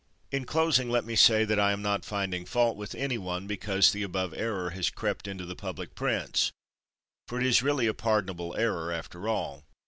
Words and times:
In 0.31 0.45
closing, 0.45 0.89
let 0.89 1.05
me 1.05 1.15
say 1.15 1.45
that 1.45 1.59
I 1.59 1.71
am 1.71 1.83
not 1.83 2.03
finding 2.03 2.43
fault 2.43 2.75
with 2.75 2.95
any 2.95 3.19
one 3.19 3.45
because 3.45 3.91
the 3.91 4.01
above 4.01 4.33
error 4.33 4.71
has 4.71 4.89
crept 4.89 5.27
into 5.27 5.45
the 5.45 5.55
public 5.55 5.93
prints, 5.93 6.51
for 7.27 7.39
it 7.39 7.45
is 7.45 7.61
really 7.61 7.85
a 7.85 7.93
pardonable 7.93 8.55
error, 8.57 8.91
after 8.91 9.27
all. 9.27 9.63